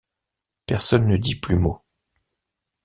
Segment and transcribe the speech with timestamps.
[0.65, 1.79] Personne ne dit plus mot.